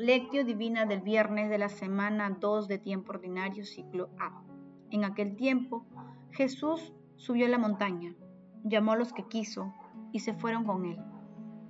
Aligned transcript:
Lectio 0.00 0.46
Divina 0.46 0.86
del 0.86 1.02
viernes 1.02 1.50
de 1.50 1.58
la 1.58 1.68
semana 1.68 2.30
2 2.30 2.68
de 2.68 2.78
tiempo 2.78 3.12
ordinario, 3.12 3.66
ciclo 3.66 4.08
A. 4.18 4.42
En 4.90 5.04
aquel 5.04 5.36
tiempo, 5.36 5.84
Jesús 6.30 6.94
subió 7.16 7.44
a 7.44 7.50
la 7.50 7.58
montaña, 7.58 8.14
llamó 8.64 8.92
a 8.92 8.96
los 8.96 9.12
que 9.12 9.28
quiso 9.28 9.74
y 10.10 10.20
se 10.20 10.32
fueron 10.32 10.64
con 10.64 10.86
él, 10.86 10.96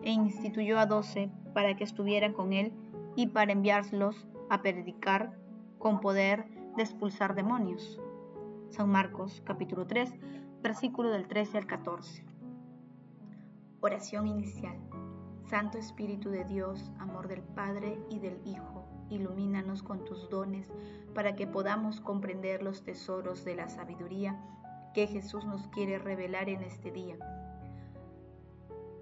e 0.05 0.13
instituyó 0.13 0.79
a 0.79 0.87
doce 0.87 1.29
para 1.55 1.75
que 1.75 1.83
estuvieran 1.83 2.33
con 2.33 2.53
él 2.53 2.73
y 3.17 3.27
para 3.27 3.51
enviarlos 3.51 4.29
a 4.49 4.63
predicar 4.63 5.37
con 5.81 5.99
poder 5.99 6.47
de 6.77 6.85
expulsar 6.85 7.35
demonios. 7.35 8.01
San 8.69 8.91
Marcos 8.91 9.43
capítulo 9.45 9.89
3, 9.89 10.15
versículo 10.63 11.11
del 11.11 11.27
13 11.27 11.59
al 11.59 11.67
14. 11.67 12.25
Oración 13.81 14.29
inicial. 14.29 14.90
Santo 15.51 15.79
Espíritu 15.79 16.31
de 16.31 16.45
Dios, 16.45 16.93
amor 17.01 17.27
del 17.27 17.43
Padre 17.43 17.99
y 18.09 18.21
del 18.21 18.41
Hijo, 18.47 18.85
ilumínanos 19.09 19.83
con 19.83 20.05
tus 20.05 20.31
dones 20.31 20.69
para 21.13 21.35
que 21.35 21.49
podamos 21.49 22.01
comprender 22.01 22.63
los 22.63 22.85
tesoros 22.85 23.45
de 23.45 23.57
la 23.57 23.69
sabiduría 23.69 24.41
que 24.95 25.09
Jesús 25.09 25.45
nos 25.45 25.67
quiere 25.67 25.99
revelar 25.99 26.49
en 26.49 26.63
este 26.63 26.93
día. 26.93 27.17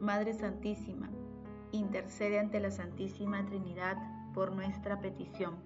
Madre 0.00 0.32
Santísima, 0.32 1.10
intercede 1.72 2.38
ante 2.38 2.60
la 2.60 2.70
Santísima 2.70 3.44
Trinidad 3.44 3.98
por 4.32 4.52
nuestra 4.52 5.02
petición. 5.02 5.56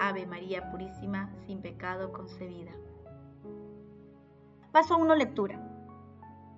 Ave 0.00 0.26
María 0.26 0.68
Purísima, 0.72 1.30
sin 1.46 1.62
pecado 1.62 2.10
concebida. 2.10 2.72
Paso 4.72 4.96
1, 4.96 5.14
lectura. 5.14 5.63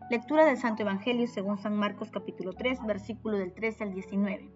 Lectura 0.08 0.44
del 0.44 0.56
Santo 0.56 0.82
Evangelio 0.82 1.26
según 1.26 1.58
San 1.58 1.76
Marcos 1.76 2.12
capítulo 2.12 2.52
3, 2.52 2.86
versículo 2.86 3.38
del 3.38 3.52
13 3.52 3.82
al 3.82 3.92
19. 3.92 4.48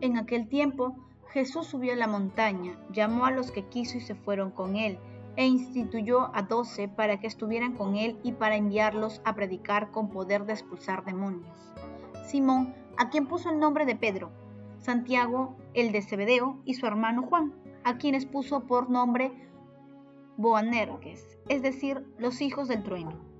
En 0.00 0.16
aquel 0.16 0.48
tiempo 0.48 0.94
Jesús 1.32 1.66
subió 1.66 1.92
a 1.92 1.96
la 1.96 2.06
montaña, 2.06 2.78
llamó 2.92 3.26
a 3.26 3.32
los 3.32 3.50
que 3.50 3.64
quiso 3.64 3.98
y 3.98 4.00
se 4.00 4.14
fueron 4.14 4.52
con 4.52 4.76
él, 4.76 5.00
e 5.34 5.44
instituyó 5.44 6.30
a 6.36 6.42
doce 6.42 6.86
para 6.86 7.18
que 7.18 7.26
estuvieran 7.26 7.72
con 7.72 7.96
él 7.96 8.20
y 8.22 8.30
para 8.30 8.54
enviarlos 8.54 9.20
a 9.24 9.34
predicar 9.34 9.90
con 9.90 10.08
poder 10.08 10.46
de 10.46 10.52
expulsar 10.52 11.04
demonios. 11.04 11.72
Simón, 12.24 12.76
a 12.96 13.10
quien 13.10 13.26
puso 13.26 13.50
el 13.50 13.58
nombre 13.58 13.86
de 13.86 13.96
Pedro, 13.96 14.30
Santiago, 14.78 15.56
el 15.74 15.90
de 15.90 16.00
Zebedeo, 16.00 16.60
y 16.64 16.74
su 16.74 16.86
hermano 16.86 17.24
Juan, 17.24 17.52
a 17.82 17.98
quienes 17.98 18.24
puso 18.24 18.68
por 18.68 18.88
nombre 18.88 19.32
Boanerges, 20.36 21.40
es 21.48 21.60
decir, 21.60 22.06
los 22.18 22.40
hijos 22.40 22.68
del 22.68 22.84
trueno. 22.84 23.33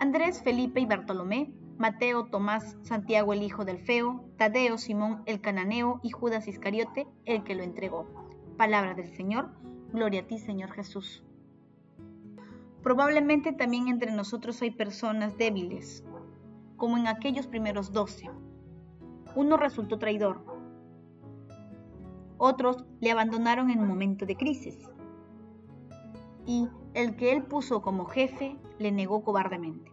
Andrés, 0.00 0.42
Felipe 0.42 0.80
y 0.80 0.86
Bartolomé, 0.86 1.52
Mateo, 1.76 2.26
Tomás, 2.26 2.76
Santiago 2.82 3.32
el 3.32 3.42
hijo 3.42 3.64
del 3.64 3.78
Feo, 3.78 4.24
Tadeo, 4.36 4.78
Simón 4.78 5.22
el 5.26 5.40
cananeo 5.40 6.00
y 6.02 6.10
Judas 6.10 6.46
Iscariote, 6.46 7.08
el 7.24 7.42
que 7.42 7.56
lo 7.56 7.64
entregó. 7.64 8.06
Palabra 8.56 8.94
del 8.94 9.08
Señor, 9.08 9.50
gloria 9.92 10.20
a 10.20 10.26
ti 10.26 10.38
Señor 10.38 10.70
Jesús. 10.70 11.24
Probablemente 12.82 13.52
también 13.52 13.88
entre 13.88 14.12
nosotros 14.12 14.62
hay 14.62 14.70
personas 14.70 15.36
débiles, 15.36 16.04
como 16.76 16.96
en 16.96 17.08
aquellos 17.08 17.48
primeros 17.48 17.92
doce. 17.92 18.30
Uno 19.34 19.56
resultó 19.56 19.98
traidor, 19.98 20.44
otros 22.38 22.84
le 23.00 23.10
abandonaron 23.10 23.70
en 23.70 23.84
momento 23.84 24.24
de 24.24 24.36
crisis 24.36 24.88
y 26.46 26.68
el 26.94 27.16
que 27.16 27.32
él 27.32 27.42
puso 27.42 27.82
como 27.82 28.06
jefe 28.06 28.56
le 28.78 28.92
negó 28.92 29.22
cobardemente. 29.22 29.92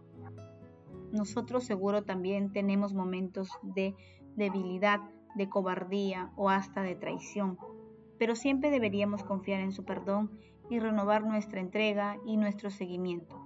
Nosotros 1.12 1.64
seguro 1.64 2.04
también 2.04 2.52
tenemos 2.52 2.94
momentos 2.94 3.50
de 3.62 3.94
debilidad, 4.36 5.00
de 5.34 5.48
cobardía 5.48 6.32
o 6.36 6.50
hasta 6.50 6.82
de 6.82 6.94
traición, 6.94 7.58
pero 8.18 8.34
siempre 8.34 8.70
deberíamos 8.70 9.22
confiar 9.22 9.60
en 9.60 9.72
su 9.72 9.84
perdón 9.84 10.30
y 10.68 10.78
renovar 10.78 11.24
nuestra 11.24 11.60
entrega 11.60 12.18
y 12.26 12.36
nuestro 12.36 12.70
seguimiento, 12.70 13.36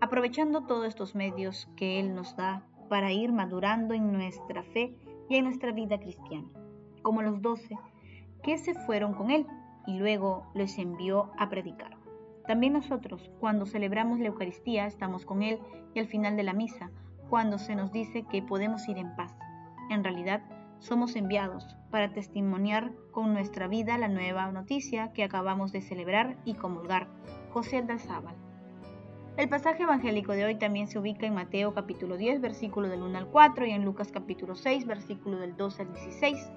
aprovechando 0.00 0.64
todos 0.64 0.86
estos 0.86 1.14
medios 1.14 1.68
que 1.76 1.98
Él 1.98 2.14
nos 2.14 2.36
da 2.36 2.66
para 2.88 3.12
ir 3.12 3.32
madurando 3.32 3.94
en 3.94 4.12
nuestra 4.12 4.62
fe 4.62 4.94
y 5.28 5.36
en 5.36 5.44
nuestra 5.44 5.72
vida 5.72 5.98
cristiana, 5.98 6.48
como 7.02 7.22
los 7.22 7.42
doce 7.42 7.76
que 8.42 8.56
se 8.58 8.74
fueron 8.74 9.14
con 9.14 9.30
Él 9.30 9.46
y 9.86 9.98
luego 9.98 10.46
les 10.54 10.78
envió 10.78 11.30
a 11.38 11.48
predicar. 11.48 11.97
También 12.48 12.72
nosotros, 12.72 13.30
cuando 13.40 13.66
celebramos 13.66 14.20
la 14.20 14.28
Eucaristía, 14.28 14.86
estamos 14.86 15.26
con 15.26 15.42
Él 15.42 15.58
y 15.94 15.98
al 15.98 16.06
final 16.06 16.34
de 16.34 16.44
la 16.44 16.54
misa, 16.54 16.90
cuando 17.28 17.58
se 17.58 17.74
nos 17.74 17.92
dice 17.92 18.22
que 18.22 18.40
podemos 18.40 18.88
ir 18.88 18.96
en 18.96 19.14
paz. 19.16 19.36
En 19.90 20.02
realidad, 20.02 20.40
somos 20.78 21.14
enviados 21.14 21.76
para 21.90 22.14
testimoniar 22.14 22.90
con 23.12 23.34
nuestra 23.34 23.68
vida 23.68 23.98
la 23.98 24.08
nueva 24.08 24.50
noticia 24.50 25.12
que 25.12 25.24
acabamos 25.24 25.72
de 25.72 25.82
celebrar 25.82 26.38
y 26.46 26.54
comulgar. 26.54 27.06
José 27.52 27.76
Aldazábal. 27.76 28.34
El 29.36 29.50
pasaje 29.50 29.82
evangélico 29.82 30.32
de 30.32 30.46
hoy 30.46 30.54
también 30.54 30.88
se 30.88 30.98
ubica 30.98 31.26
en 31.26 31.34
Mateo 31.34 31.74
capítulo 31.74 32.16
10, 32.16 32.40
versículo 32.40 32.88
del 32.88 33.02
1 33.02 33.18
al 33.18 33.26
4 33.28 33.66
y 33.66 33.72
en 33.72 33.84
Lucas 33.84 34.10
capítulo 34.10 34.54
6, 34.54 34.86
versículo 34.86 35.36
del 35.36 35.54
12 35.54 35.82
al 35.82 35.92
16. 35.92 36.50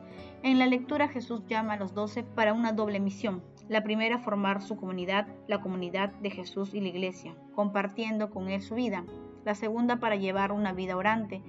En 0.43 0.57
la 0.57 0.67
lectura 0.67 1.09
Jesús 1.09 1.45
llama 1.47 1.73
a 1.73 1.77
los 1.77 1.93
doce 1.93 2.23
para 2.23 2.53
una 2.53 2.71
doble 2.71 3.01
misión, 3.01 3.43
la 3.71 3.83
primera, 3.83 4.19
formar 4.19 4.61
su 4.61 4.75
comunidad, 4.75 5.27
la 5.47 5.61
comunidad 5.61 6.09
de 6.15 6.29
Jesús 6.29 6.73
y 6.73 6.81
la 6.81 6.89
iglesia, 6.89 7.37
compartiendo 7.55 8.29
con 8.29 8.49
él 8.49 8.61
su 8.61 8.75
vida. 8.75 9.05
La 9.45 9.55
segunda, 9.55 10.01
para 10.01 10.17
llevar 10.17 10.51
una 10.51 10.73
vida 10.73 10.97
orante, 10.97 11.41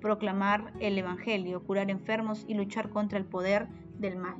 proclamar 0.00 0.72
el 0.80 0.98
Evangelio, 0.98 1.62
curar 1.62 1.88
enfermos 1.88 2.44
y 2.48 2.54
luchar 2.54 2.90
contra 2.90 3.16
el 3.16 3.26
poder 3.26 3.68
del 3.96 4.16
mal. 4.16 4.38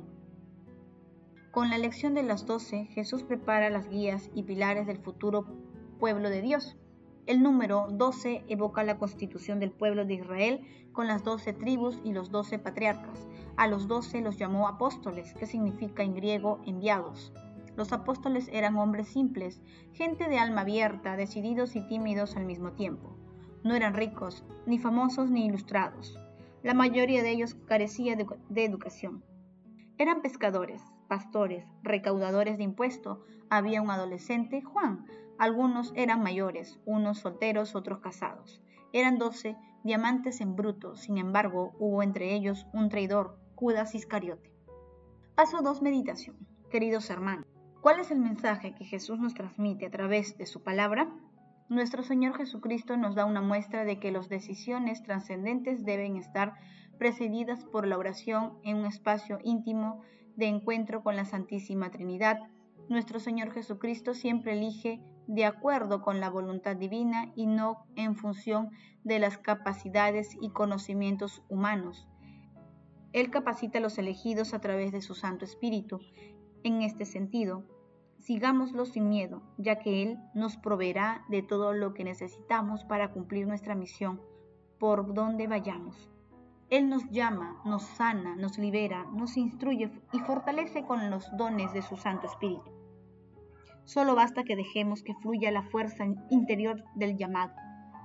Con 1.51 1.69
la 1.69 1.77
elección 1.77 2.13
de 2.13 2.23
las 2.23 2.45
doce, 2.45 2.87
Jesús 2.87 3.23
prepara 3.23 3.69
las 3.69 3.87
guías 3.87 4.29
y 4.35 4.43
pilares 4.43 4.85
del 4.85 4.97
futuro 4.97 5.45
pueblo 5.97 6.29
de 6.29 6.41
Dios. 6.41 6.75
El 7.29 7.43
número 7.43 7.89
12 7.91 8.43
evoca 8.47 8.83
la 8.83 8.97
constitución 8.97 9.59
del 9.59 9.69
pueblo 9.69 10.03
de 10.03 10.15
Israel 10.15 10.61
con 10.91 11.05
las 11.05 11.23
doce 11.23 11.53
tribus 11.53 12.01
y 12.03 12.11
los 12.11 12.31
doce 12.31 12.57
patriarcas. 12.57 13.27
A 13.55 13.67
los 13.67 13.87
doce 13.87 14.21
los 14.21 14.37
llamó 14.37 14.67
apóstoles, 14.67 15.35
que 15.35 15.45
significa 15.45 16.01
en 16.01 16.15
griego 16.15 16.59
enviados. 16.65 17.31
Los 17.75 17.93
apóstoles 17.93 18.49
eran 18.51 18.77
hombres 18.77 19.09
simples, 19.09 19.61
gente 19.93 20.27
de 20.27 20.39
alma 20.39 20.61
abierta, 20.61 21.15
decididos 21.17 21.75
y 21.75 21.87
tímidos 21.87 22.35
al 22.35 22.45
mismo 22.45 22.71
tiempo. 22.71 23.15
No 23.63 23.75
eran 23.75 23.93
ricos, 23.93 24.43
ni 24.65 24.79
famosos 24.79 25.29
ni 25.29 25.45
ilustrados. 25.45 26.17
La 26.63 26.73
mayoría 26.73 27.21
de 27.21 27.29
ellos 27.29 27.53
carecía 27.67 28.15
de 28.15 28.65
educación. 28.65 29.23
Eran 29.99 30.23
pescadores, 30.23 30.81
pastores, 31.09 31.65
recaudadores 31.83 32.57
de 32.57 32.63
impuestos. 32.63 33.19
Había 33.49 33.81
un 33.81 33.91
adolescente, 33.91 34.61
Juan, 34.61 35.05
algunos 35.37 35.91
eran 35.95 36.23
mayores, 36.23 36.79
unos 36.85 37.19
solteros, 37.19 37.75
otros 37.75 37.99
casados. 37.99 38.61
Eran 38.93 39.17
doce 39.17 39.57
diamantes 39.83 40.39
en 40.39 40.55
bruto, 40.55 40.95
sin 40.95 41.17
embargo, 41.17 41.73
hubo 41.79 42.03
entre 42.03 42.33
ellos 42.33 42.67
un 42.73 42.89
traidor, 42.89 43.37
Judas 43.55 43.95
Iscariote. 43.95 44.53
Paso 45.35 45.61
2. 45.61 45.81
Meditación. 45.81 46.37
Queridos 46.69 47.09
hermanos, 47.09 47.45
¿cuál 47.81 47.99
es 47.99 48.11
el 48.11 48.19
mensaje 48.19 48.75
que 48.75 48.85
Jesús 48.85 49.19
nos 49.19 49.33
transmite 49.33 49.85
a 49.87 49.91
través 49.91 50.37
de 50.37 50.45
su 50.45 50.63
palabra? 50.63 51.09
Nuestro 51.69 52.03
Señor 52.03 52.35
Jesucristo 52.35 52.97
nos 52.97 53.15
da 53.15 53.25
una 53.25 53.41
muestra 53.41 53.85
de 53.85 53.99
que 53.99 54.11
las 54.11 54.27
decisiones 54.27 55.03
trascendentes 55.03 55.85
deben 55.85 56.17
estar 56.17 56.55
precedidas 56.97 57.63
por 57.63 57.87
la 57.87 57.97
oración 57.97 58.59
en 58.63 58.77
un 58.77 58.85
espacio 58.85 59.39
íntimo 59.43 60.01
de 60.39 60.47
encuentro 60.47 61.03
con 61.03 61.15
la 61.17 61.25
Santísima 61.25 61.91
Trinidad. 61.91 62.39
Nuestro 62.87 63.19
Señor 63.19 63.51
Jesucristo 63.51 64.13
siempre 64.13 64.53
elige 64.53 65.01
de 65.27 65.45
acuerdo 65.45 66.01
con 66.01 66.19
la 66.19 66.29
voluntad 66.29 66.77
divina 66.77 67.31
y 67.35 67.45
no 67.45 67.85
en 67.95 68.15
función 68.15 68.69
de 69.03 69.19
las 69.19 69.37
capacidades 69.37 70.35
y 70.41 70.49
conocimientos 70.49 71.43
humanos. 71.49 72.07
Él 73.11 73.29
capacita 73.29 73.79
a 73.79 73.81
los 73.81 73.97
elegidos 73.97 74.53
a 74.53 74.61
través 74.61 74.91
de 74.91 75.01
su 75.01 75.13
Santo 75.13 75.43
Espíritu. 75.43 75.99
En 76.63 76.81
este 76.83 77.05
sentido, 77.05 77.65
sigámoslo 78.19 78.85
sin 78.85 79.09
miedo, 79.09 79.41
ya 79.57 79.79
que 79.79 80.03
Él 80.03 80.17
nos 80.33 80.57
proveerá 80.57 81.25
de 81.29 81.41
todo 81.41 81.73
lo 81.73 81.93
que 81.93 82.03
necesitamos 82.03 82.85
para 82.85 83.11
cumplir 83.11 83.45
nuestra 83.45 83.75
misión, 83.75 84.21
por 84.79 85.13
donde 85.13 85.47
vayamos. 85.47 86.09
Él 86.69 86.87
nos 86.87 87.09
llama, 87.09 87.59
nos 87.65 87.81
sana, 87.81 88.35
nos 88.35 88.59
libera, 88.59 89.05
nos 89.11 89.37
instruye 89.37 89.91
y 90.13 90.19
fortalece 90.19 90.83
con 90.83 91.09
los 91.09 91.25
dones 91.35 91.73
de 91.73 91.81
su 91.81 91.97
Santo 91.97 92.27
Espíritu. 92.27 92.71
Solo 93.85 94.13
basta 94.13 94.43
que 94.43 94.55
dejemos 94.55 95.01
que 95.01 95.15
fluya 95.15 95.49
la 95.49 95.63
fuerza 95.63 96.05
interior 96.29 96.83
del 96.93 97.17
llamado. 97.17 97.53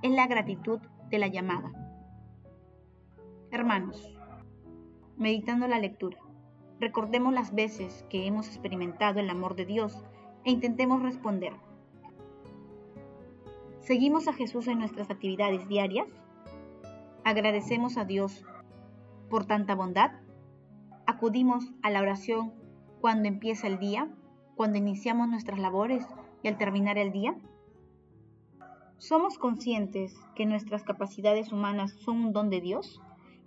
Es 0.01 0.11
la 0.11 0.25
gratitud 0.25 0.79
de 1.11 1.19
la 1.19 1.27
llamada. 1.27 1.71
Hermanos, 3.51 4.11
meditando 5.15 5.67
la 5.67 5.77
lectura, 5.77 6.17
recordemos 6.79 7.35
las 7.35 7.53
veces 7.53 8.03
que 8.09 8.25
hemos 8.25 8.47
experimentado 8.47 9.19
el 9.19 9.29
amor 9.29 9.55
de 9.55 9.65
Dios 9.65 10.03
e 10.43 10.49
intentemos 10.49 11.03
responder. 11.03 11.53
¿Seguimos 13.81 14.27
a 14.27 14.33
Jesús 14.33 14.67
en 14.67 14.79
nuestras 14.79 15.11
actividades 15.11 15.67
diarias? 15.67 16.07
¿Agradecemos 17.23 17.97
a 17.97 18.05
Dios 18.05 18.43
por 19.35 19.47
tanta 19.47 19.75
bondad? 19.75 20.11
Acudimos 21.05 21.65
a 21.83 21.89
la 21.89 21.99
oración 21.99 22.53
cuando 23.01 23.27
empieza 23.27 23.67
el 23.67 23.79
día, 23.79 24.09
cuando 24.55 24.77
iniciamos 24.77 25.27
nuestras 25.27 25.59
labores 25.59 26.05
y 26.41 26.47
al 26.47 26.57
terminar 26.57 26.97
el 26.97 27.11
día. 27.11 27.35
¿Somos 28.97 29.37
conscientes 29.37 30.15
que 30.35 30.45
nuestras 30.45 30.83
capacidades 30.83 31.51
humanas 31.51 31.91
son 31.99 32.27
un 32.27 32.31
don 32.31 32.49
de 32.49 32.61
Dios? 32.61 33.01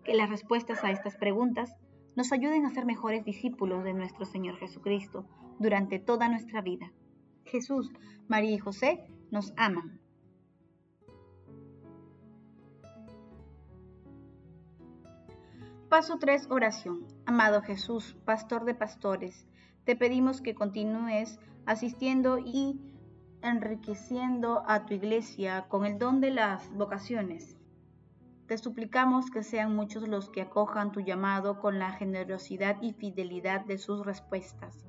Que 0.05 0.13
las 0.13 0.29
respuestas 0.29 0.85
a 0.85 0.91
estas 0.91 1.17
preguntas 1.17 1.75
nos 2.17 2.33
ayuden 2.33 2.67
a 2.67 2.71
ser 2.71 2.85
mejores 2.85 3.25
discípulos 3.25 3.83
de 3.83 3.95
nuestro 3.95 4.27
Señor 4.27 4.59
Jesucristo 4.59 5.25
durante 5.59 5.99
toda 5.99 6.29
nuestra 6.29 6.61
vida. 6.61 6.93
Jesús, 7.47 7.91
María 8.29 8.53
y 8.53 8.59
José 8.59 9.07
nos 9.31 9.55
aman. 9.57 10.03
Paso 15.89 16.19
3. 16.19 16.51
Oración. 16.51 17.07
Amado 17.25 17.63
Jesús, 17.63 18.15
Pastor 18.27 18.67
de 18.67 18.75
Pastores, 18.75 19.47
te 19.85 19.97
pedimos 19.97 20.43
que 20.43 20.55
continúes 20.55 21.41
asistiendo 21.65 22.37
y 22.37 22.79
enriqueciendo 23.41 24.65
a 24.67 24.85
tu 24.85 24.93
iglesia 24.93 25.65
con 25.69 25.87
el 25.87 25.99
don 25.99 26.21
de 26.21 26.31
las 26.31 26.71
vocaciones. 26.75 27.57
Te 28.49 28.59
suplicamos 28.59 29.31
que 29.31 29.43
sean 29.43 29.75
muchos 29.75 30.07
los 30.07 30.29
que 30.29 30.43
acojan 30.43 30.93
tu 30.93 31.01
llamado 31.01 31.59
con 31.59 31.79
la 31.79 31.93
generosidad 31.93 32.77
y 32.83 32.93
fidelidad 32.93 33.65
de 33.65 33.79
sus 33.79 34.05
respuestas. 34.05 34.85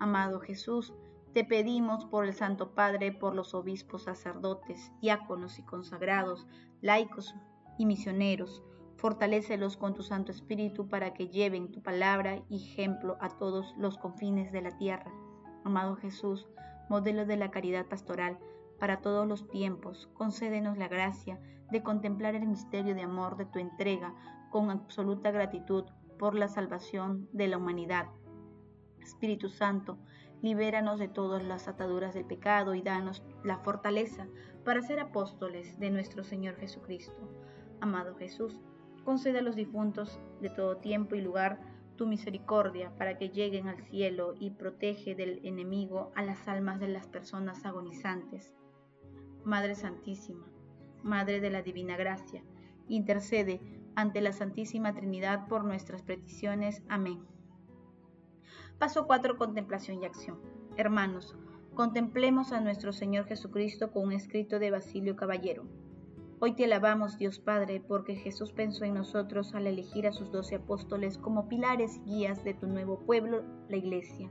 Amado 0.00 0.40
Jesús, 0.40 0.92
te 1.32 1.44
pedimos 1.44 2.04
por 2.06 2.24
el 2.24 2.34
Santo 2.34 2.74
Padre, 2.74 3.12
por 3.12 3.36
los 3.36 3.54
obispos, 3.54 4.02
sacerdotes, 4.02 4.90
diáconos 5.00 5.60
y 5.60 5.62
consagrados, 5.62 6.48
laicos 6.80 7.32
y 7.78 7.86
misioneros, 7.86 8.64
Fortalécelos 9.02 9.76
con 9.76 9.94
tu 9.94 10.04
Santo 10.04 10.30
Espíritu 10.30 10.88
para 10.88 11.12
que 11.12 11.26
lleven 11.26 11.72
tu 11.72 11.82
palabra 11.82 12.40
y 12.48 12.62
ejemplo 12.62 13.18
a 13.20 13.30
todos 13.30 13.74
los 13.76 13.98
confines 13.98 14.52
de 14.52 14.62
la 14.62 14.78
tierra. 14.78 15.12
Amado 15.64 15.96
Jesús, 15.96 16.46
modelo 16.88 17.26
de 17.26 17.36
la 17.36 17.50
caridad 17.50 17.86
pastoral 17.86 18.38
para 18.78 19.00
todos 19.00 19.26
los 19.26 19.48
tiempos, 19.48 20.08
concédenos 20.14 20.78
la 20.78 20.86
gracia 20.86 21.40
de 21.72 21.82
contemplar 21.82 22.36
el 22.36 22.46
misterio 22.46 22.94
de 22.94 23.02
amor 23.02 23.36
de 23.36 23.46
tu 23.46 23.58
entrega 23.58 24.14
con 24.52 24.70
absoluta 24.70 25.32
gratitud 25.32 25.82
por 26.16 26.36
la 26.36 26.46
salvación 26.46 27.28
de 27.32 27.48
la 27.48 27.56
humanidad. 27.56 28.06
Espíritu 29.00 29.48
Santo, 29.48 29.98
libéranos 30.42 31.00
de 31.00 31.08
todas 31.08 31.42
las 31.42 31.66
ataduras 31.66 32.14
del 32.14 32.24
pecado 32.24 32.76
y 32.76 32.82
danos 32.82 33.24
la 33.42 33.58
fortaleza 33.58 34.28
para 34.64 34.80
ser 34.80 35.00
apóstoles 35.00 35.76
de 35.80 35.90
nuestro 35.90 36.22
Señor 36.22 36.54
Jesucristo. 36.54 37.28
Amado 37.80 38.14
Jesús, 38.14 38.60
Concede 39.04 39.38
a 39.40 39.42
los 39.42 39.56
difuntos 39.56 40.20
de 40.40 40.50
todo 40.50 40.76
tiempo 40.76 41.14
y 41.14 41.20
lugar 41.20 41.60
tu 41.96 42.06
misericordia 42.06 42.90
para 42.96 43.18
que 43.18 43.30
lleguen 43.30 43.68
al 43.68 43.82
cielo 43.84 44.34
y 44.38 44.50
protege 44.50 45.14
del 45.14 45.40
enemigo 45.44 46.12
a 46.14 46.22
las 46.22 46.48
almas 46.48 46.80
de 46.80 46.88
las 46.88 47.06
personas 47.06 47.64
agonizantes. 47.64 48.54
Madre 49.44 49.74
Santísima, 49.74 50.46
Madre 51.02 51.40
de 51.40 51.50
la 51.50 51.62
Divina 51.62 51.96
Gracia, 51.96 52.42
intercede 52.88 53.60
ante 53.94 54.20
la 54.20 54.32
Santísima 54.32 54.94
Trinidad 54.94 55.48
por 55.48 55.64
nuestras 55.64 56.02
peticiones. 56.02 56.82
Amén. 56.88 57.24
Paso 58.78 59.06
4. 59.06 59.36
Contemplación 59.36 60.02
y 60.02 60.06
acción. 60.06 60.40
Hermanos, 60.76 61.36
contemplemos 61.74 62.52
a 62.52 62.60
nuestro 62.60 62.92
Señor 62.92 63.26
Jesucristo 63.26 63.90
con 63.90 64.04
un 64.06 64.12
escrito 64.12 64.58
de 64.58 64.70
Basilio 64.70 65.16
Caballero. 65.16 65.66
Hoy 66.44 66.54
te 66.54 66.64
alabamos, 66.64 67.18
Dios 67.18 67.38
Padre, 67.38 67.80
porque 67.80 68.16
Jesús 68.16 68.50
pensó 68.50 68.84
en 68.84 68.94
nosotros 68.94 69.54
al 69.54 69.68
elegir 69.68 70.08
a 70.08 70.12
sus 70.12 70.32
doce 70.32 70.56
apóstoles 70.56 71.16
como 71.16 71.46
pilares 71.46 72.00
y 72.04 72.16
guías 72.16 72.42
de 72.42 72.52
tu 72.52 72.66
nuevo 72.66 72.98
pueblo, 72.98 73.44
la 73.68 73.76
Iglesia. 73.76 74.28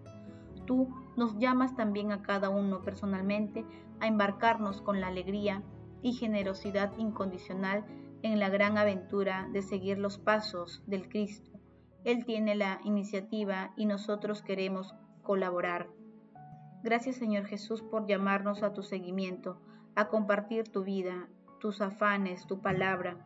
Tú 0.66 0.90
nos 1.16 1.38
llamas 1.38 1.74
también 1.78 2.12
a 2.12 2.22
cada 2.22 2.50
uno 2.50 2.82
personalmente 2.82 3.64
a 4.02 4.08
embarcarnos 4.08 4.82
con 4.82 5.00
la 5.00 5.08
alegría 5.08 5.64
y 6.02 6.12
generosidad 6.12 6.92
incondicional 6.98 7.86
en 8.24 8.42
la 8.42 8.50
gran 8.50 8.78
aventura 8.78 9.48
de 9.54 9.62
seguir 9.62 9.98
los 9.98 10.18
pasos 10.18 10.84
del 10.88 11.08
Cristo. 11.08 11.52
Él 12.04 12.26
tiene 12.26 12.56
la 12.56 12.82
iniciativa 12.84 13.72
y 13.78 13.86
nosotros 13.86 14.42
queremos 14.42 14.94
colaborar. 15.24 15.88
Gracias 16.84 17.16
Señor 17.16 17.46
Jesús 17.46 17.82
por 17.82 18.06
llamarnos 18.06 18.64
a 18.64 18.74
tu 18.74 18.84
seguimiento, 18.84 19.62
a 19.96 20.10
compartir 20.10 20.68
tu 20.68 20.84
vida, 20.84 21.30
tus 21.62 21.80
afanes, 21.80 22.48
tu 22.48 22.60
palabra, 22.60 23.18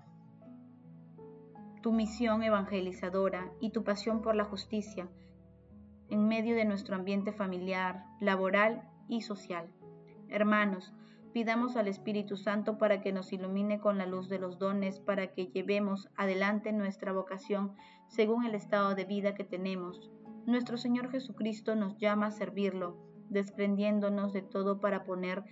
tu 1.81 1.93
misión 1.93 2.43
evangelizadora 2.43 3.49
y 3.61 3.69
tu 3.69 3.85
pasión 3.85 4.21
por 4.21 4.35
la 4.35 4.43
justicia 4.43 5.07
en 6.09 6.27
medio 6.27 6.53
de 6.55 6.65
nuestro 6.65 6.97
ambiente 6.97 7.31
familiar, 7.31 8.03
laboral 8.19 8.83
y 9.07 9.21
social. 9.21 9.69
Hermanos, 10.27 10.93
pidamos 11.31 11.77
al 11.77 11.87
Espíritu 11.87 12.35
Santo 12.35 12.77
para 12.77 12.99
que 12.99 13.13
nos 13.13 13.31
ilumine 13.31 13.79
con 13.79 13.97
la 13.97 14.05
luz 14.05 14.27
de 14.27 14.37
los 14.37 14.59
dones, 14.59 14.99
para 14.99 15.27
que 15.27 15.47
llevemos 15.47 16.09
adelante 16.17 16.73
nuestra 16.73 17.13
vocación 17.13 17.73
según 18.09 18.45
el 18.45 18.53
estado 18.53 18.95
de 18.95 19.05
vida 19.05 19.33
que 19.33 19.45
tenemos. 19.45 20.11
Nuestro 20.45 20.77
Señor 20.77 21.09
Jesucristo 21.09 21.73
nos 21.75 21.97
llama 21.97 22.27
a 22.27 22.31
servirlo, 22.31 22.97
desprendiéndonos 23.29 24.33
de 24.33 24.41
todo 24.41 24.81
para 24.81 25.05
poner 25.05 25.45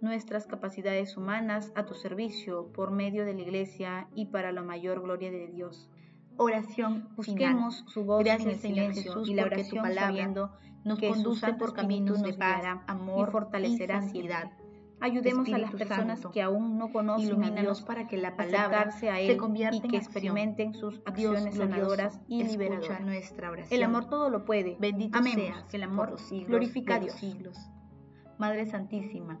nuestras 0.00 0.46
capacidades 0.46 1.16
humanas 1.16 1.72
a 1.74 1.86
tu 1.86 1.94
servicio 1.94 2.72
por 2.72 2.90
medio 2.90 3.24
de 3.24 3.34
la 3.34 3.42
Iglesia 3.42 4.08
y 4.14 4.26
para 4.26 4.52
la 4.52 4.62
mayor 4.62 5.02
gloria 5.02 5.30
de 5.30 5.48
Dios. 5.48 5.90
Oración, 6.36 7.08
busquemos 7.16 7.84
su 7.88 8.04
voz 8.04 8.22
Gracias, 8.22 8.46
en 8.46 8.52
el 8.54 8.58
Señor 8.58 8.94
Jesús, 8.94 9.28
y 9.28 9.34
la 9.34 9.44
oración 9.44 9.82
palabra 9.82 10.50
nos 10.84 11.00
conduce 11.00 11.52
por 11.54 11.72
caminos 11.72 12.22
de 12.22 12.34
paz, 12.34 12.62
amor 12.86 13.28
y 13.28 13.32
fortalecerá 13.32 13.98
ansiedad. 13.98 14.52
Ayudemos 14.98 15.52
a 15.52 15.58
las 15.58 15.72
personas 15.72 16.26
que 16.32 16.40
aún 16.40 16.78
no 16.78 16.90
conocen 16.90 17.44
a 17.44 17.50
Dios 17.50 17.82
para 17.82 18.06
que 18.06 18.16
la 18.16 18.34
palabra 18.34 18.90
a 19.02 19.20
él 19.20 19.26
se 19.26 19.36
convierta 19.36 19.76
y 19.76 19.88
que 19.90 19.96
experimenten 19.96 20.74
sus 20.74 21.02
acciones 21.04 21.56
sanadoras 21.56 22.18
y 22.28 22.44
liberadoras. 22.44 23.00
Nuestra 23.02 23.50
oración. 23.50 23.76
El 23.76 23.82
amor 23.82 24.08
todo 24.08 24.30
lo 24.30 24.44
puede. 24.44 24.76
Bendito 24.78 25.22
sea 25.22 25.64
el 25.72 25.82
amor 25.82 26.16
glorifica 26.46 26.94
a 26.94 27.00
Dios. 27.00 27.14
Siglos. 27.14 27.58
Madre 28.38 28.66
Santísima, 28.66 29.40